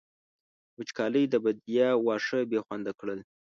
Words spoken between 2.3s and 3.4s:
بې خونده کړل.